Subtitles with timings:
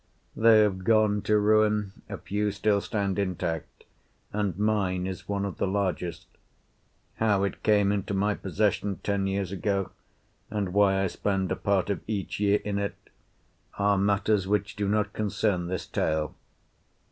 [0.35, 3.83] They have gone to ruin, a few still stand intact,
[4.33, 6.25] and mine is one of the largest.
[7.17, 9.91] How it came into my possession ten years ago,
[10.49, 12.95] and why I spend a part of each year in it,
[13.77, 16.33] are matters which do not concern this tale.